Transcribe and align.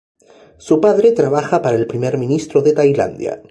Su 0.57 0.81
padre 0.81 1.11
trabaja 1.11 1.61
para 1.61 1.75
el 1.77 1.85
Primer 1.85 2.17
Ministro 2.17 2.63
de 2.63 2.73
Tailandia. 2.73 3.43